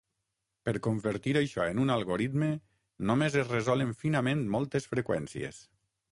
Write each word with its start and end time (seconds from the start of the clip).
Per 0.67 0.71
convertir 0.85 1.33
això 1.41 1.65
en 1.73 1.81
un 1.83 1.91
algoritme, 1.95 2.49
només 3.09 3.37
es 3.41 3.51
resolen 3.55 3.91
finament 3.99 4.41
moltes 4.57 4.89
freqüències. 4.95 5.61